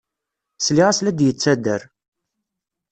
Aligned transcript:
Sliɣ-as 0.65 0.97
la 1.01 1.11
d-yettader. 1.17 1.81